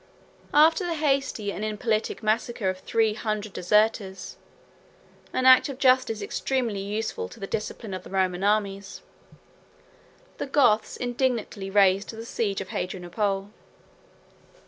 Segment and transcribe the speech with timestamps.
[0.55, 4.35] After the hasty and impolitic massacre of three hundred deserters,
[5.31, 9.03] an act of justice extremely useful to the discipline of the Roman armies,
[10.39, 13.51] the Goths indignantly raised the siege of Hadrianople.